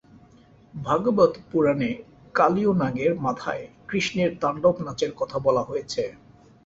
ভাগবত 0.73 1.33
পুরাণে 1.49 1.89
কালীয় 2.35 2.71
নাগের 2.73 3.13
মাথায় 3.25 3.63
কৃষ্ণের 3.89 4.31
তাণ্ডব 4.41 4.75
নাচের 4.85 5.11
কথা 5.19 5.37
বলা 5.39 5.63
হয়েছে। 5.63 6.03